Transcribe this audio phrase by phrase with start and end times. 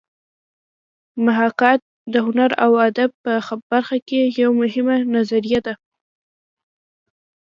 [1.25, 1.81] محاکات
[2.13, 3.31] د هنر او ادب په
[3.71, 5.73] برخه کې یوه مهمه نظریه ده